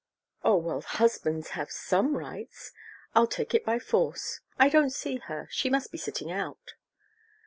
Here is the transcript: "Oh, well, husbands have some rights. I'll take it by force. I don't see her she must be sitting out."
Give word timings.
"Oh, 0.43 0.55
well, 0.57 0.81
husbands 0.81 1.49
have 1.49 1.69
some 1.69 2.17
rights. 2.17 2.71
I'll 3.13 3.27
take 3.27 3.53
it 3.53 3.63
by 3.63 3.77
force. 3.77 4.39
I 4.57 4.67
don't 4.67 4.89
see 4.89 5.17
her 5.17 5.47
she 5.51 5.69
must 5.69 5.91
be 5.91 5.99
sitting 5.99 6.31
out." 6.31 6.73